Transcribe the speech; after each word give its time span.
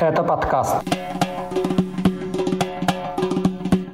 Это 0.00 0.22
подкаст. 0.22 0.76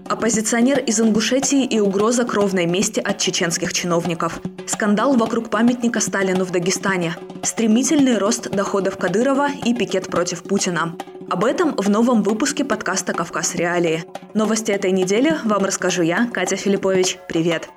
Оппозиционер 0.08 0.79
из 0.79 1.00
Ингушетии 1.00 1.64
и 1.64 1.80
угроза 1.80 2.25
кровной 2.25 2.66
мести 2.66 3.00
от 3.00 3.18
чеченских 3.18 3.72
чиновников. 3.72 4.38
Скандал 4.69 5.16
вокруг 5.16 5.50
памятника 5.50 5.98
Сталину 5.98 6.45
в 6.45 6.53
Дагестане. 6.53 7.16
Стремительный 7.42 8.19
рост 8.19 8.48
доходов 8.48 8.98
Кадырова 8.98 9.48
и 9.50 9.74
пикет 9.74 10.06
против 10.06 10.45
Путина. 10.45 10.95
Об 11.29 11.45
этом 11.45 11.74
в 11.77 11.91
новом 11.91 12.23
выпуске 12.23 12.64
подкаста 12.64 13.12
«Кавказ 13.12 13.57
Реалии». 13.57 14.04
Новости 14.32 14.70
этой 14.70 14.93
недели 14.93 15.34
вам 15.43 15.64
расскажу 15.64 16.02
я, 16.02 16.29
Катя 16.32 16.54
Филиппович. 16.54 17.18
Привет! 17.29 17.68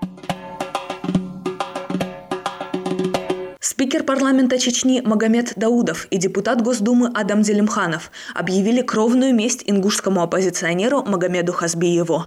Спикер 3.80 4.04
парламента 4.04 4.60
Чечни 4.60 5.02
Магомед 5.06 5.54
Даудов 5.56 6.08
и 6.12 6.18
депутат 6.18 6.62
Госдумы 6.62 7.10
Адам 7.14 7.44
Делимханов 7.44 8.12
объявили 8.36 8.82
кровную 8.82 9.34
месть 9.34 9.64
ингушскому 9.66 10.22
оппозиционеру 10.22 11.06
Магомеду 11.06 11.54
Хазбиеву. 11.54 12.26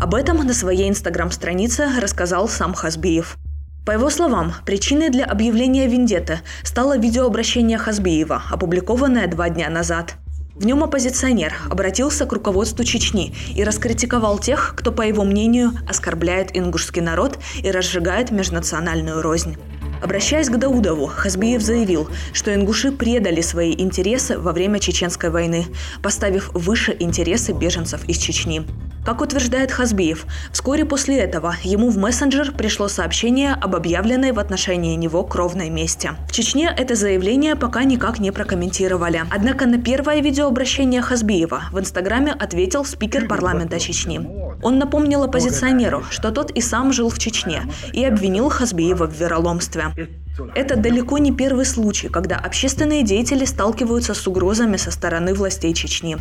Об 0.00 0.14
этом 0.16 0.38
на 0.38 0.52
своей 0.52 0.88
инстаграм-странице 0.88 1.88
рассказал 2.00 2.48
сам 2.48 2.74
Хазбиев. 2.74 3.36
По 3.86 3.92
его 3.92 4.10
словам, 4.10 4.54
причиной 4.66 5.08
для 5.08 5.24
объявления 5.24 5.86
вендетты 5.86 6.40
стало 6.64 6.98
видеообращение 6.98 7.78
Хазбиева, 7.78 8.42
опубликованное 8.50 9.28
два 9.28 9.50
дня 9.50 9.70
назад– 9.70 10.14
в 10.58 10.66
нем 10.66 10.82
оппозиционер 10.82 11.54
обратился 11.70 12.26
к 12.26 12.32
руководству 12.32 12.84
Чечни 12.84 13.32
и 13.54 13.62
раскритиковал 13.62 14.38
тех, 14.38 14.74
кто, 14.76 14.90
по 14.90 15.02
его 15.02 15.22
мнению, 15.22 15.72
оскорбляет 15.88 16.56
ингушский 16.56 17.00
народ 17.00 17.38
и 17.62 17.70
разжигает 17.70 18.32
межнациональную 18.32 19.22
рознь. 19.22 19.56
Обращаясь 20.02 20.48
к 20.48 20.56
Даудову, 20.56 21.06
Хазбиев 21.06 21.62
заявил, 21.62 22.08
что 22.32 22.54
ингуши 22.54 22.92
предали 22.92 23.40
свои 23.40 23.72
интересы 23.72 24.38
во 24.38 24.52
время 24.52 24.78
Чеченской 24.78 25.30
войны, 25.30 25.66
поставив 26.02 26.50
выше 26.54 26.96
интересы 26.98 27.52
беженцев 27.52 28.04
из 28.08 28.18
Чечни. 28.18 28.64
Как 29.08 29.22
утверждает 29.22 29.72
Хазбиев, 29.72 30.26
вскоре 30.52 30.84
после 30.84 31.16
этого 31.16 31.54
ему 31.62 31.88
в 31.88 31.96
мессенджер 31.96 32.52
пришло 32.52 32.88
сообщение 32.88 33.54
об 33.54 33.74
объявленной 33.74 34.32
в 34.32 34.38
отношении 34.38 34.94
него 34.96 35.24
кровной 35.24 35.70
мести. 35.70 36.10
В 36.28 36.32
Чечне 36.32 36.70
это 36.76 36.94
заявление 36.94 37.56
пока 37.56 37.84
никак 37.84 38.18
не 38.18 38.32
прокомментировали. 38.32 39.22
Однако 39.30 39.64
на 39.64 39.80
первое 39.80 40.20
видеообращение 40.20 41.00
Хазбиева 41.00 41.62
в 41.72 41.80
Инстаграме 41.80 42.32
ответил 42.32 42.84
спикер 42.84 43.26
парламента 43.26 43.80
Чечни. 43.80 44.20
Он 44.62 44.78
напомнил 44.78 45.22
оппозиционеру, 45.22 46.04
что 46.10 46.30
тот 46.30 46.50
и 46.50 46.60
сам 46.60 46.92
жил 46.92 47.08
в 47.08 47.18
Чечне, 47.18 47.62
и 47.94 48.04
обвинил 48.04 48.50
Хазбиева 48.50 49.06
в 49.06 49.18
вероломстве. 49.18 49.84
Это 50.54 50.76
далеко 50.76 51.16
не 51.16 51.32
первый 51.32 51.64
случай, 51.64 52.08
когда 52.08 52.36
общественные 52.36 53.04
деятели 53.04 53.46
сталкиваются 53.46 54.12
с 54.12 54.26
угрозами 54.26 54.76
со 54.76 54.90
стороны 54.90 55.32
властей 55.32 55.72
Чечни. 55.72 56.18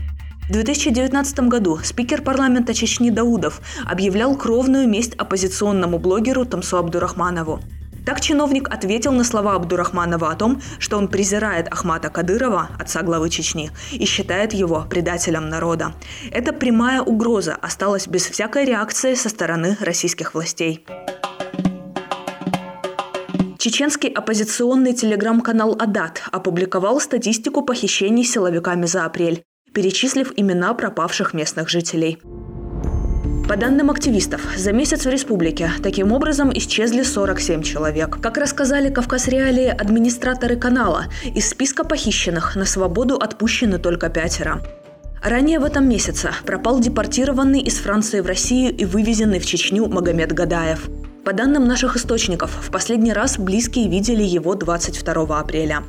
В 0.48 0.52
2019 0.54 1.40
году 1.50 1.78
спикер 1.84 2.22
парламента 2.22 2.74
Чечни 2.74 3.10
Даудов 3.10 3.60
объявлял 3.86 4.34
кровную 4.38 4.88
месть 4.88 5.14
оппозиционному 5.16 6.00
блогеру 6.00 6.46
Тамсу 6.46 6.78
Абдурахманову. 6.78 7.60
Так 8.06 8.22
чиновник 8.22 8.74
ответил 8.74 9.12
на 9.12 9.26
слова 9.26 9.56
Абдурахманова 9.56 10.32
о 10.32 10.36
том, 10.36 10.62
что 10.80 10.98
он 10.98 11.10
презирает 11.10 11.68
Ахмата 11.68 12.10
Кадырова, 12.10 12.70
отца 12.80 13.04
главы 13.04 13.30
Чечни, 13.30 13.72
и 13.92 14.06
считает 14.06 14.54
его 14.54 14.86
предателем 14.90 15.50
народа. 15.50 15.94
Эта 16.32 16.54
прямая 16.54 17.02
угроза 17.02 17.58
осталась 17.62 18.08
без 18.08 18.26
всякой 18.26 18.64
реакции 18.64 19.16
со 19.16 19.28
стороны 19.28 19.76
российских 19.82 20.34
властей. 20.34 20.86
Чеченский 23.58 24.10
оппозиционный 24.10 24.94
телеграм-канал 24.94 25.76
«Адат» 25.78 26.24
опубликовал 26.32 27.02
статистику 27.02 27.64
похищений 27.64 28.24
силовиками 28.24 28.86
за 28.86 29.04
апрель 29.04 29.44
перечислив 29.78 30.34
имена 30.36 30.74
пропавших 30.74 31.36
местных 31.36 31.70
жителей. 31.70 32.18
По 33.48 33.56
данным 33.56 33.92
активистов, 33.92 34.42
за 34.58 34.72
месяц 34.72 35.06
в 35.06 35.10
республике 35.10 35.70
таким 35.84 36.14
образом 36.14 36.52
исчезли 36.52 37.04
47 37.04 37.62
человек. 37.62 38.18
Как 38.20 38.38
рассказали 38.38 38.90
Кавказ 38.90 39.28
Реалии 39.28 39.68
администраторы 39.68 40.56
канала, 40.56 41.06
из 41.36 41.48
списка 41.48 41.84
похищенных 41.84 42.56
на 42.56 42.66
свободу 42.66 43.18
отпущены 43.18 43.78
только 43.78 44.10
пятеро. 44.10 44.64
Ранее 45.24 45.60
в 45.60 45.64
этом 45.64 45.88
месяце 45.88 46.32
пропал 46.44 46.80
депортированный 46.80 47.62
из 47.62 47.78
Франции 47.78 48.22
в 48.22 48.26
Россию 48.26 48.76
и 48.76 48.84
вывезенный 48.84 49.38
в 49.38 49.46
Чечню 49.46 49.86
Магомед 49.88 50.32
Гадаев. 50.32 50.90
По 51.24 51.34
данным 51.34 51.68
наших 51.68 51.98
источников, 51.98 52.50
в 52.50 52.72
последний 52.72 53.14
раз 53.14 53.38
близкие 53.38 53.88
видели 53.88 54.24
его 54.24 54.56
22 54.56 55.40
апреля. 55.40 55.84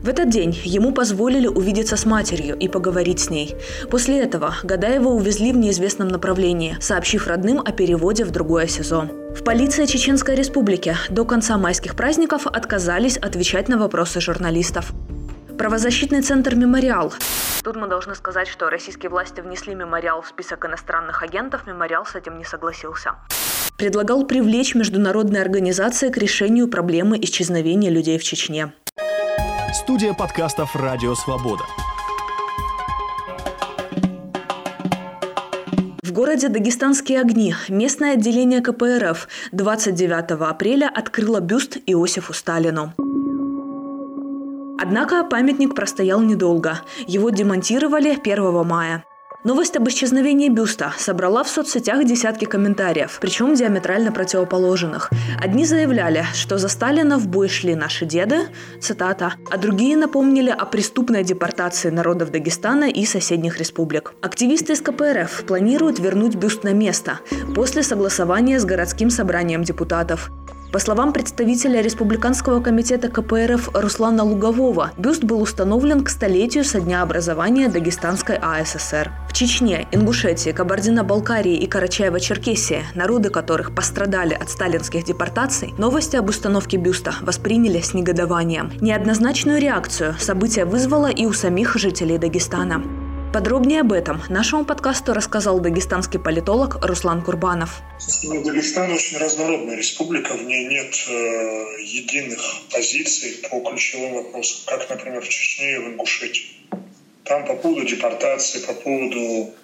В 0.00 0.08
этот 0.08 0.30
день 0.30 0.58
ему 0.64 0.92
позволили 0.92 1.46
увидеться 1.46 1.96
с 1.96 2.04
матерью 2.04 2.56
и 2.56 2.68
поговорить 2.68 3.20
с 3.20 3.30
ней. 3.30 3.54
После 3.90 4.20
этого 4.20 4.54
Гадаева 4.62 5.08
увезли 5.08 5.52
в 5.52 5.56
неизвестном 5.56 6.08
направлении, 6.08 6.76
сообщив 6.80 7.26
родным 7.26 7.60
о 7.60 7.72
переводе 7.72 8.24
в 8.24 8.30
другое 8.30 8.66
СИЗО. 8.66 9.08
В 9.36 9.44
полиции 9.44 9.86
Чеченской 9.86 10.34
Республики 10.34 10.96
до 11.08 11.24
конца 11.24 11.56
майских 11.56 11.94
праздников 11.94 12.46
отказались 12.46 13.16
отвечать 13.16 13.68
на 13.68 13.78
вопросы 13.78 14.20
журналистов. 14.20 14.92
Правозащитный 15.56 16.22
центр 16.22 16.54
«Мемориал». 16.54 17.12
Тут 17.62 17.76
мы 17.76 17.86
должны 17.86 18.16
сказать, 18.16 18.48
что 18.48 18.68
российские 18.70 19.10
власти 19.10 19.40
внесли 19.40 19.74
«Мемориал» 19.74 20.22
в 20.22 20.26
список 20.26 20.64
иностранных 20.64 21.22
агентов, 21.22 21.66
«Мемориал» 21.66 22.04
с 22.06 22.16
этим 22.16 22.38
не 22.38 22.44
согласился. 22.44 23.12
Предлагал 23.76 24.26
привлечь 24.26 24.74
международные 24.74 25.42
организации 25.42 26.08
к 26.10 26.16
решению 26.16 26.68
проблемы 26.68 27.18
исчезновения 27.20 27.90
людей 27.90 28.18
в 28.18 28.24
Чечне. 28.24 28.72
Студия 29.72 30.12
подкастов 30.12 30.76
«Радио 30.76 31.14
Свобода». 31.14 31.64
В 36.02 36.12
городе 36.12 36.48
Дагестанские 36.48 37.22
огни 37.22 37.54
местное 37.70 38.12
отделение 38.12 38.60
КПРФ 38.60 39.28
29 39.52 40.32
апреля 40.42 40.90
открыло 40.94 41.40
бюст 41.40 41.78
Иосифу 41.86 42.34
Сталину. 42.34 42.92
Однако 44.78 45.24
памятник 45.24 45.74
простоял 45.74 46.20
недолго. 46.20 46.80
Его 47.06 47.30
демонтировали 47.30 48.10
1 48.10 48.66
мая. 48.66 49.04
Новость 49.44 49.76
об 49.76 49.88
исчезновении 49.88 50.48
бюста 50.48 50.94
собрала 50.98 51.42
в 51.42 51.48
соцсетях 51.48 52.04
десятки 52.04 52.44
комментариев, 52.44 53.18
причем 53.20 53.54
диаметрально 53.56 54.12
противоположных. 54.12 55.10
Одни 55.40 55.64
заявляли, 55.64 56.24
что 56.32 56.58
за 56.58 56.68
Сталина 56.68 57.18
в 57.18 57.26
бой 57.26 57.48
шли 57.48 57.74
наши 57.74 58.06
деды, 58.06 58.42
цитата, 58.80 59.34
а 59.50 59.58
другие 59.58 59.96
напомнили 59.96 60.50
о 60.50 60.64
преступной 60.64 61.24
депортации 61.24 61.90
народов 61.90 62.30
Дагестана 62.30 62.88
и 62.88 63.04
соседних 63.04 63.58
республик. 63.58 64.14
Активисты 64.22 64.74
из 64.74 64.80
КПРФ 64.80 65.44
планируют 65.44 65.98
вернуть 65.98 66.36
бюст 66.36 66.62
на 66.62 66.72
место 66.72 67.18
после 67.52 67.82
согласования 67.82 68.60
с 68.60 68.64
городским 68.64 69.10
собранием 69.10 69.64
депутатов. 69.64 70.30
По 70.72 70.78
словам 70.78 71.12
представителя 71.12 71.82
Республиканского 71.82 72.62
комитета 72.62 73.10
КПРФ 73.10 73.74
Руслана 73.74 74.24
Лугового, 74.24 74.92
бюст 74.96 75.22
был 75.22 75.42
установлен 75.42 76.02
к 76.02 76.08
столетию 76.08 76.64
со 76.64 76.80
дня 76.80 77.02
образования 77.02 77.68
Дагестанской 77.68 78.38
АССР. 78.40 79.12
В 79.28 79.34
Чечне, 79.34 79.86
Ингушетии, 79.92 80.48
Кабардино-Балкарии 80.48 81.56
и 81.56 81.68
Карачаево-Черкесии, 81.68 82.84
народы 82.94 83.28
которых 83.28 83.74
пострадали 83.74 84.32
от 84.32 84.48
сталинских 84.48 85.04
депортаций, 85.04 85.74
новости 85.76 86.16
об 86.16 86.30
установке 86.30 86.78
бюста 86.78 87.16
восприняли 87.20 87.82
с 87.82 87.92
негодованием. 87.92 88.72
Неоднозначную 88.80 89.60
реакцию 89.60 90.14
событие 90.18 90.64
вызвало 90.64 91.10
и 91.10 91.26
у 91.26 91.34
самих 91.34 91.76
жителей 91.76 92.16
Дагестана. 92.16 93.01
Подробнее 93.32 93.80
об 93.80 93.94
этом 93.94 94.20
нашему 94.28 94.66
подкасту 94.66 95.14
рассказал 95.14 95.58
дагестанский 95.58 96.20
политолог 96.20 96.84
Руслан 96.84 97.22
Курбанов. 97.22 97.80
Ну, 98.24 98.44
Дагестан 98.44 98.92
очень 98.92 99.16
разнородная 99.16 99.74
республика, 99.74 100.34
в 100.34 100.42
ней 100.42 100.66
нет 100.66 100.94
э, 101.08 101.82
единых 101.82 102.40
позиций 102.70 103.38
по 103.48 103.60
ключевым 103.60 104.16
вопросам, 104.16 104.58
как, 104.66 104.90
например, 104.90 105.22
в 105.22 105.28
Чечне 105.30 105.76
и 105.76 105.78
в 105.78 105.86
Ингушетии. 105.92 106.44
Там 107.24 107.46
по 107.46 107.56
поводу 107.56 107.86
депортации, 107.86 108.58
по 108.66 108.74
поводу 108.74 109.54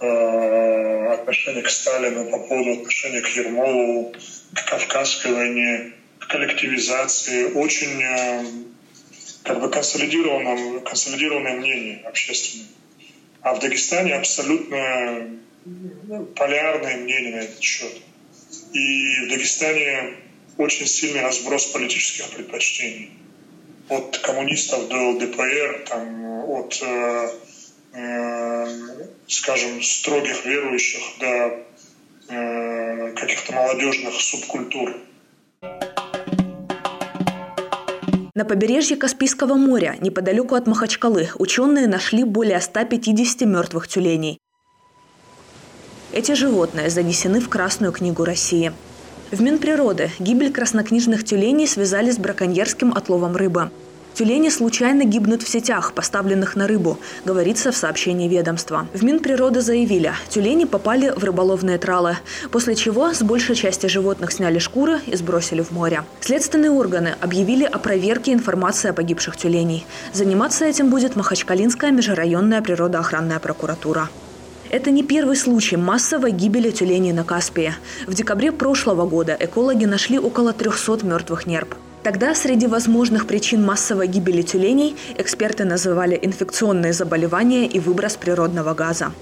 э, 0.00 1.06
отношения 1.14 1.62
к 1.62 1.70
Сталину, 1.70 2.30
по 2.30 2.38
поводу 2.40 2.72
отношения 2.72 3.22
к 3.22 3.28
Ермолову, 3.28 4.12
к 4.52 4.68
Кавказской 4.68 5.32
войне, 5.32 5.94
к 6.18 6.26
коллективизации 6.26 7.52
очень 7.52 8.02
э, 8.02 8.44
как 9.44 9.62
бы 9.62 9.70
консолидированное, 9.70 10.80
консолидированное 10.80 11.56
мнение 11.56 12.02
общественное. 12.04 12.66
А 13.44 13.54
в 13.54 13.60
Дагестане 13.60 14.14
абсолютно 14.14 15.38
полярное 16.34 16.96
мнение 16.96 17.36
на 17.36 17.40
этот 17.40 17.60
счет. 17.60 17.92
И 18.72 19.26
в 19.26 19.28
Дагестане 19.28 20.16
очень 20.56 20.86
сильный 20.86 21.20
разброс 21.20 21.66
политических 21.66 22.30
предпочтений. 22.30 23.12
От 23.90 24.16
коммунистов 24.16 24.88
до 24.88 25.10
ЛДПР, 25.10 25.84
там, 25.90 26.24
от, 26.48 26.82
э, 26.82 27.28
э, 27.92 28.66
скажем, 29.26 29.82
строгих 29.82 30.46
верующих 30.46 31.02
до 31.20 31.66
э, 32.30 33.12
каких-то 33.14 33.52
молодежных 33.52 34.18
субкультур. 34.22 34.96
На 38.36 38.44
побережье 38.44 38.96
Каспийского 38.96 39.54
моря, 39.54 39.96
неподалеку 40.00 40.56
от 40.56 40.66
Махачкалы, 40.66 41.28
ученые 41.38 41.86
нашли 41.86 42.24
более 42.24 42.60
150 42.60 43.42
мертвых 43.42 43.86
тюленей. 43.86 44.40
Эти 46.10 46.32
животные 46.32 46.90
занесены 46.90 47.38
в 47.38 47.48
Красную 47.48 47.92
книгу 47.92 48.24
России. 48.24 48.72
В 49.30 49.40
Минприроды 49.40 50.10
гибель 50.18 50.52
краснокнижных 50.52 51.22
тюленей 51.22 51.68
связали 51.68 52.10
с 52.10 52.18
браконьерским 52.18 52.92
отловом 52.92 53.36
рыбы. 53.36 53.70
Тюлени 54.14 54.48
случайно 54.48 55.04
гибнут 55.04 55.42
в 55.42 55.48
сетях, 55.48 55.92
поставленных 55.92 56.54
на 56.54 56.68
рыбу, 56.68 56.98
говорится 57.24 57.72
в 57.72 57.76
сообщении 57.76 58.28
ведомства. 58.28 58.86
В 58.94 59.02
Минприроды 59.02 59.60
заявили, 59.60 60.12
тюлени 60.28 60.66
попали 60.66 61.12
в 61.16 61.24
рыболовные 61.24 61.78
тралы, 61.78 62.16
после 62.52 62.76
чего 62.76 63.12
с 63.12 63.22
большей 63.22 63.56
части 63.56 63.86
животных 63.86 64.30
сняли 64.30 64.60
шкуры 64.60 65.00
и 65.06 65.16
сбросили 65.16 65.62
в 65.62 65.72
море. 65.72 66.04
Следственные 66.20 66.70
органы 66.70 67.16
объявили 67.20 67.64
о 67.64 67.80
проверке 67.80 68.32
информации 68.32 68.90
о 68.90 68.92
погибших 68.92 69.36
тюленей. 69.36 69.84
Заниматься 70.12 70.64
этим 70.64 70.90
будет 70.90 71.16
Махачкалинская 71.16 71.90
межрайонная 71.90 72.62
природоохранная 72.62 73.40
прокуратура. 73.40 74.08
Это 74.70 74.92
не 74.92 75.02
первый 75.02 75.36
случай 75.36 75.76
массовой 75.76 76.30
гибели 76.30 76.70
тюленей 76.70 77.12
на 77.12 77.24
Каспии. 77.24 77.74
В 78.06 78.14
декабре 78.14 78.52
прошлого 78.52 79.06
года 79.06 79.36
экологи 79.38 79.86
нашли 79.86 80.20
около 80.20 80.52
300 80.52 81.04
мертвых 81.04 81.46
нерп. 81.46 81.74
Тогда 82.04 82.34
среди 82.34 82.66
возможных 82.66 83.26
причин 83.26 83.64
массовой 83.64 84.08
гибели 84.08 84.42
тюленей 84.42 84.94
эксперты 85.16 85.64
называли 85.64 86.18
инфекционные 86.20 86.92
заболевания 86.92 87.66
и 87.66 87.80
выброс 87.80 88.18
природного 88.18 88.74
газа. 88.74 89.12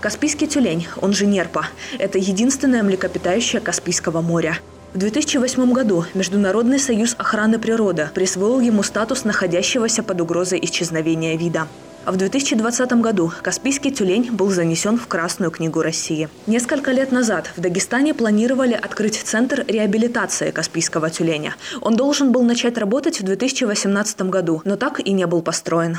Каспийский 0.00 0.46
тюлень, 0.46 0.88
он 1.02 1.12
же 1.12 1.26
нерпа, 1.26 1.66
это 1.98 2.16
единственное 2.16 2.82
млекопитающее 2.82 3.60
Каспийского 3.60 4.22
моря. 4.22 4.56
В 4.94 4.98
2008 4.98 5.70
году 5.70 6.06
Международный 6.14 6.78
союз 6.78 7.14
охраны 7.18 7.58
природы 7.58 8.08
присвоил 8.14 8.60
ему 8.60 8.82
статус 8.84 9.24
находящегося 9.24 10.02
под 10.02 10.22
угрозой 10.22 10.60
исчезновения 10.62 11.36
вида. 11.36 11.68
В 12.06 12.16
2020 12.16 12.92
году 12.94 13.30
Каспийский 13.42 13.90
тюлень 13.90 14.32
был 14.32 14.50
занесен 14.50 14.96
в 14.96 15.06
Красную 15.06 15.50
книгу 15.50 15.82
России. 15.82 16.30
Несколько 16.46 16.92
лет 16.92 17.12
назад 17.12 17.50
в 17.56 17.60
Дагестане 17.60 18.14
планировали 18.14 18.72
открыть 18.72 19.16
центр 19.16 19.64
реабилитации 19.68 20.50
Каспийского 20.50 21.10
тюленя. 21.10 21.56
Он 21.82 21.96
должен 21.96 22.32
был 22.32 22.42
начать 22.42 22.78
работать 22.78 23.20
в 23.20 23.24
2018 23.24 24.22
году, 24.22 24.62
но 24.64 24.76
так 24.76 25.00
и 25.00 25.12
не 25.12 25.26
был 25.26 25.42
построен. 25.42 25.98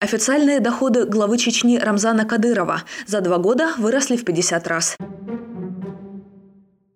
Официальные 0.00 0.60
доходы 0.60 1.04
главы 1.04 1.36
Чечни 1.36 1.76
Рамзана 1.76 2.24
Кадырова 2.24 2.82
за 3.06 3.20
два 3.20 3.36
года 3.36 3.74
выросли 3.76 4.16
в 4.16 4.24
50 4.24 4.66
раз. 4.66 4.96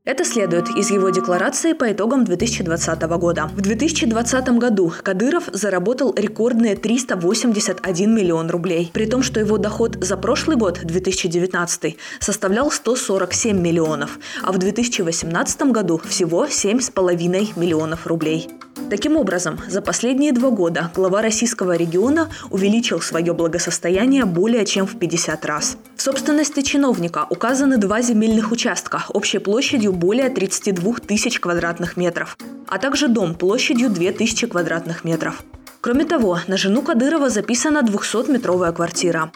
Это 0.07 0.23
следует 0.27 0.69
из 0.69 0.91
его 0.91 1.09
декларации 1.09 1.73
по 1.73 1.91
итогам 1.91 2.25
2020 2.25 3.03
года. 3.17 3.47
В 3.47 3.63
2020 3.63 4.49
году 4.59 4.93
Кадыров 5.03 5.45
заработал 5.51 6.15
рекордные 6.15 6.77
381 6.77 8.15
миллион 8.15 8.51
рублей, 8.51 8.91
при 8.93 9.07
том, 9.07 9.23
что 9.23 9.41
его 9.41 9.57
доход 9.57 9.97
за 10.05 10.19
прошлый 10.19 10.59
год, 10.59 10.81
2019, 10.85 11.97
составлял 12.21 12.71
147 12.71 13.59
миллионов, 13.59 14.19
а 14.43 14.53
в 14.53 14.59
2018 14.59 15.63
году 15.73 15.99
всего 16.07 16.45
7,5 16.45 17.59
миллионов 17.59 18.07
рублей. 18.07 18.51
Таким 18.91 19.17
образом, 19.17 19.59
за 19.69 19.81
последние 19.81 20.33
два 20.33 20.51
года 20.51 20.91
глава 20.95 21.23
российского 21.23 21.75
региона 21.77 22.29
увеличил 22.51 23.01
свое 23.01 23.33
благосостояние 23.33 24.27
более 24.27 24.67
чем 24.67 24.87
в 24.87 24.99
50 24.99 25.45
раз. 25.47 25.79
В 25.97 26.03
собственности 26.03 26.61
чиновника 26.61 27.27
указаны 27.31 27.79
два 27.79 28.03
земельных 28.03 28.53
участка 28.53 29.05
общей 29.09 29.39
площадью 29.39 29.94
более 29.95 30.29
32 30.29 30.95
тысяч 31.07 31.41
квадратных 31.41 31.97
метров, 31.97 32.37
а 32.69 32.79
также 32.79 33.09
дом 33.09 33.35
площадью 33.35 33.91
2000 33.91 34.47
квадратных 34.49 35.05
метров. 35.05 35.43
Кроме 35.81 36.05
того, 36.05 36.39
на 36.47 36.57
жену 36.57 36.83
Кадырова 36.83 37.29
записана 37.29 37.83
200-метровая 37.83 38.73
квартира. 38.73 39.31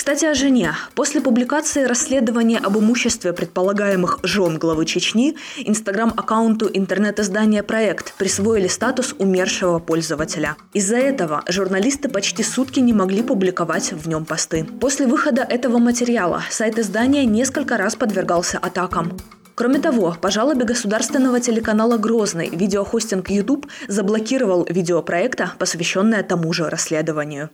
Кстати, 0.00 0.24
о 0.24 0.34
жене. 0.34 0.72
После 0.94 1.20
публикации 1.20 1.84
расследования 1.84 2.58
об 2.58 2.78
имуществе 2.78 3.32
предполагаемых 3.32 4.20
жен 4.22 4.56
главы 4.56 4.86
Чечни, 4.86 5.36
инстаграм-аккаунту 5.58 6.70
интернет-издания 6.72 7.62
«Проект» 7.62 8.14
присвоили 8.14 8.66
статус 8.66 9.14
умершего 9.18 9.78
пользователя. 9.78 10.56
Из-за 10.72 10.96
этого 10.96 11.42
журналисты 11.48 12.08
почти 12.08 12.42
сутки 12.42 12.80
не 12.80 12.92
могли 12.92 13.22
публиковать 13.22 13.92
в 13.92 14.08
нем 14.08 14.24
посты. 14.24 14.64
После 14.80 15.06
выхода 15.06 15.42
этого 15.42 15.78
материала 15.78 16.44
сайт 16.50 16.78
издания 16.78 17.26
несколько 17.26 17.76
раз 17.76 17.94
подвергался 17.94 18.58
атакам. 18.58 19.18
Кроме 19.60 19.78
того, 19.78 20.16
по 20.18 20.30
жалобе 20.30 20.64
государственного 20.64 21.38
телеканала 21.38 21.98
«Грозный» 21.98 22.48
видеохостинг 22.48 23.28
YouTube 23.28 23.66
заблокировал 23.88 24.66
видео 24.66 25.02
проекта, 25.02 25.52
посвященное 25.58 26.22
тому 26.22 26.50
же 26.54 26.70
расследованию. 26.70 27.50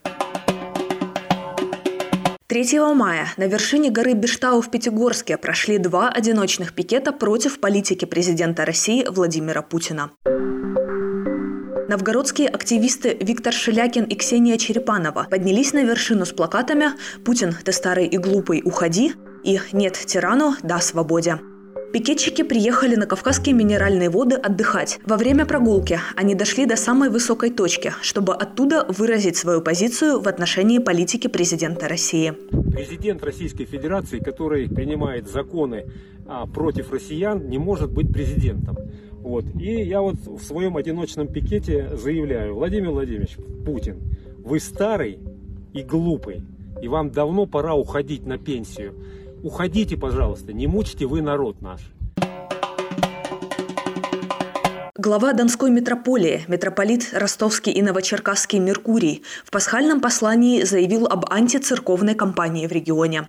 3 2.47 2.79
мая 2.95 3.27
на 3.37 3.49
вершине 3.49 3.91
горы 3.91 4.13
Бештау 4.13 4.61
в 4.61 4.71
Пятигорске 4.71 5.37
прошли 5.37 5.79
два 5.79 6.09
одиночных 6.09 6.75
пикета 6.75 7.11
против 7.11 7.59
политики 7.59 8.05
президента 8.05 8.65
России 8.65 9.05
Владимира 9.11 9.63
Путина. 9.63 10.13
Новгородские 11.89 12.51
активисты 12.51 13.17
Виктор 13.21 13.53
Шелякин 13.53 14.05
и 14.05 14.15
Ксения 14.15 14.59
Черепанова 14.59 15.27
поднялись 15.29 15.73
на 15.73 15.83
вершину 15.83 16.25
с 16.25 16.31
плакатами 16.31 16.91
«Путин, 17.25 17.57
ты 17.65 17.73
старый 17.73 18.07
и 18.07 18.17
глупый, 18.17 18.63
уходи» 18.65 19.15
и 19.43 19.59
«Нет 19.73 19.95
тирану, 19.95 20.55
да 20.63 20.79
свободе». 20.79 21.41
Пикетчики 21.93 22.43
приехали 22.43 22.97
на 22.97 23.07
Кавказские 23.07 23.55
минеральные 23.55 24.11
воды 24.11 24.37
отдыхать. 24.37 24.99
Во 25.05 25.17
время 25.17 25.47
прогулки 25.47 26.01
они 26.15 26.35
дошли 26.35 26.67
до 26.67 26.77
самой 26.77 27.11
высокой 27.11 27.51
точки, 27.51 27.93
чтобы 28.03 28.35
оттуда 28.35 28.85
выразить 28.89 29.37
свою 29.37 29.63
позицию 29.63 30.21
в 30.21 30.29
отношении 30.29 30.79
политики 30.79 31.29
президента 31.29 31.89
России. 31.89 32.35
Президент 32.73 33.25
Российской 33.25 33.65
Федерации, 33.65 34.19
который 34.19 34.69
принимает 34.69 35.29
законы 35.29 35.87
а, 36.27 36.47
против 36.47 36.93
россиян, 36.93 37.49
не 37.49 37.59
может 37.59 37.91
быть 37.91 38.13
президентом. 38.13 38.77
Вот. 39.21 39.45
И 39.61 39.83
я 39.83 40.01
вот 40.03 40.17
в 40.27 40.43
своем 40.43 40.77
одиночном 40.77 41.29
пикете 41.29 41.91
заявляю, 41.97 42.55
Владимир 42.55 42.91
Владимирович 42.91 43.37
Путин, 43.65 44.01
вы 44.39 44.61
старый 44.61 45.19
и 45.73 45.83
глупый, 45.83 46.43
и 46.83 46.89
вам 46.89 47.11
давно 47.11 47.47
пора 47.47 47.75
уходить 47.75 48.27
на 48.27 48.39
пенсию. 48.39 48.95
Уходите, 49.47 49.97
пожалуйста, 49.97 50.53
не 50.53 50.67
мучите 50.67 51.07
вы 51.07 51.23
народ 51.23 51.63
наш. 51.63 51.81
Глава 54.99 55.35
Донской 55.35 55.71
митрополии, 55.71 56.45
митрополит 56.49 57.11
Ростовский 57.13 57.71
и 57.71 57.81
Новочеркасский 57.81 58.59
Меркурий 58.59 59.23
в 59.45 59.53
пасхальном 59.53 60.01
послании 60.01 60.65
заявил 60.65 61.07
об 61.07 61.27
антицерковной 61.31 62.17
кампании 62.17 62.67
в 62.67 62.73
регионе. 62.73 63.29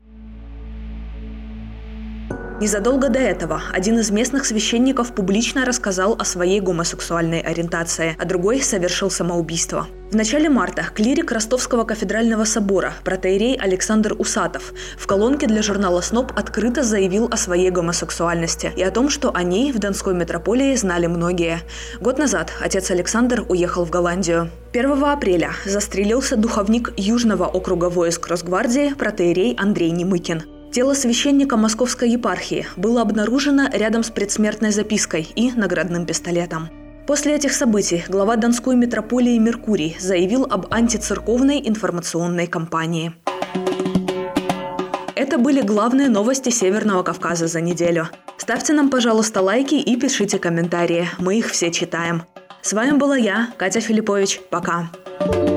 Незадолго 2.59 3.09
до 3.09 3.19
этого 3.19 3.61
один 3.71 3.99
из 3.99 4.09
местных 4.09 4.43
священников 4.43 5.13
публично 5.13 5.63
рассказал 5.63 6.15
о 6.17 6.25
своей 6.25 6.59
гомосексуальной 6.59 7.39
ориентации, 7.39 8.15
а 8.17 8.25
другой 8.25 8.61
совершил 8.61 9.11
самоубийство. 9.11 9.85
В 10.09 10.15
начале 10.15 10.49
марта 10.49 10.85
клирик 10.91 11.31
Ростовского 11.31 11.83
кафедрального 11.83 12.45
собора, 12.45 12.93
протеерей 13.03 13.55
Александр 13.57 14.15
Усатов, 14.17 14.73
в 14.97 15.05
колонке 15.05 15.45
для 15.45 15.61
журнала 15.61 16.01
«Сноб» 16.01 16.31
открыто 16.35 16.81
заявил 16.81 17.27
о 17.31 17.37
своей 17.37 17.69
гомосексуальности 17.69 18.71
и 18.75 18.81
о 18.81 18.89
том, 18.89 19.11
что 19.11 19.29
о 19.35 19.43
ней 19.43 19.71
в 19.71 19.77
Донской 19.77 20.15
метрополии 20.15 20.75
знали 20.75 21.05
многие. 21.05 21.59
Год 22.01 22.17
назад 22.17 22.51
отец 22.59 22.89
Александр 22.89 23.45
уехал 23.47 23.85
в 23.85 23.91
Голландию. 23.91 24.49
1 24.73 25.03
апреля 25.03 25.51
застрелился 25.63 26.35
духовник 26.35 26.91
Южного 26.97 27.45
округа 27.45 27.89
войск 27.89 28.27
Росгвардии 28.27 28.95
протеерей 28.95 29.55
Андрей 29.59 29.91
Немыкин. 29.91 30.56
Тело 30.77 30.93
священника 30.93 31.57
Московской 31.57 32.11
епархии 32.11 32.67
было 32.75 33.01
обнаружено 33.01 33.67
рядом 33.73 34.03
с 34.03 34.11
предсмертной 34.11 34.69
запиской 34.69 35.23
и 35.23 35.51
наградным 35.51 36.05
пистолетом. 36.05 36.69
После 37.07 37.33
этих 37.33 37.53
событий 37.53 38.03
глава 38.07 38.35
Донской 38.35 38.75
митрополии 38.75 39.39
Меркурий 39.39 39.97
заявил 39.99 40.43
об 40.43 40.71
антицерковной 40.71 41.67
информационной 41.67 42.45
кампании. 42.45 43.13
Это 45.15 45.39
были 45.39 45.61
главные 45.63 46.09
новости 46.09 46.49
Северного 46.51 47.01
Кавказа 47.01 47.47
за 47.47 47.59
неделю. 47.59 48.09
Ставьте 48.37 48.73
нам, 48.73 48.91
пожалуйста, 48.91 49.41
лайки 49.41 49.73
и 49.73 49.99
пишите 49.99 50.37
комментарии. 50.37 51.09
Мы 51.17 51.39
их 51.39 51.49
все 51.49 51.71
читаем. 51.71 52.21
С 52.61 52.73
вами 52.73 52.95
была 52.95 53.17
я, 53.17 53.49
Катя 53.57 53.81
Филиппович. 53.81 54.41
Пока. 54.51 54.91
Привет, 55.19 55.56